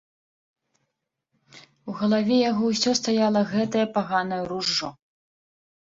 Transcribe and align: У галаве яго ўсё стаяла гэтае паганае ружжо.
У 1.93 1.95
галаве 2.01 2.39
яго 2.51 2.63
ўсё 2.71 2.91
стаяла 3.03 3.41
гэтае 3.53 3.85
паганае 3.99 4.41
ружжо. 4.53 4.89